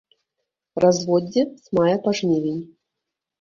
[0.83, 2.59] Разводдзе з мая па жнівень.